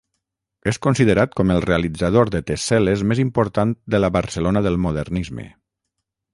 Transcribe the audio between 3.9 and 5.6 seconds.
de la Barcelona del modernisme.